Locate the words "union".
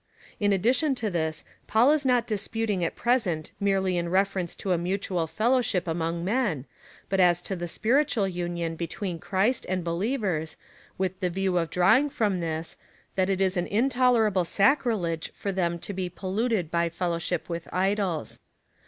8.27-8.75